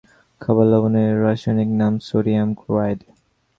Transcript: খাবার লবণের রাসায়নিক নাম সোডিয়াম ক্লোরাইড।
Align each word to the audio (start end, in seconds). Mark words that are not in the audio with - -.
খাবার 0.41 0.67
লবণের 0.71 1.11
রাসায়নিক 1.23 1.69
নাম 1.81 1.93
সোডিয়াম 2.07 2.49
ক্লোরাইড। 2.59 2.99